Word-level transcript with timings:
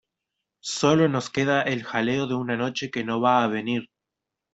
Sólo 0.63 1.07
nos 1.09 1.29
queda 1.29 1.61
el 1.61 1.83
jaleo 1.83 2.25
de 2.25 2.33
una 2.33 2.57
noche 2.57 2.89
que 2.89 3.03
no 3.03 3.21
va 3.21 3.43
a 3.43 3.47
venir. 3.47 3.83